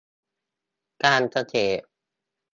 [1.03, 1.85] การเกษตร